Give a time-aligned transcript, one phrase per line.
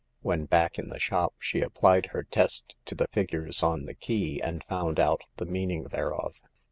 [0.23, 4.41] When back in the shop, she applied her test to the figures on the key,
[4.41, 6.39] and found out the meaning thereof.